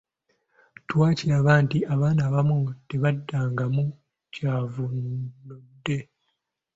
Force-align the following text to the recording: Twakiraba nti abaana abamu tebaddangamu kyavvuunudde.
Twakiraba 0.89 1.51
nti 1.63 1.77
abaana 1.93 2.21
abamu 2.29 2.57
tebaddangamu 2.89 3.83
kyavvuunudde. 4.33 5.99